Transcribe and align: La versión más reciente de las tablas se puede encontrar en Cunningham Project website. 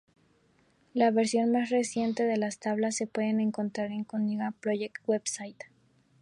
La 0.95 1.11
versión 1.11 1.51
más 1.51 1.69
reciente 1.69 2.23
de 2.23 2.35
las 2.35 2.57
tablas 2.57 2.95
se 2.95 3.05
puede 3.05 3.29
encontrar 3.29 3.91
en 3.91 4.03
Cunningham 4.03 4.53
Project 4.59 4.95
website. 5.05 5.65